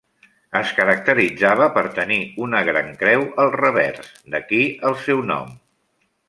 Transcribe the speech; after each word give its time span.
Es 0.59 0.69
caracteritzava 0.77 1.67
per 1.75 1.83
tenir 1.97 2.17
una 2.45 2.61
gran 2.71 2.89
creu 3.03 3.27
al 3.45 3.53
revers, 3.57 4.11
d'aquí 4.37 4.63
el 4.91 4.99
seu 5.07 5.23
nom. 5.35 5.55